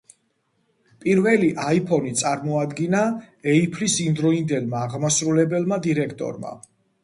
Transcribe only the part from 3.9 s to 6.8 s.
იმდროინდელმა აღმასრულებელმა დირექტორმა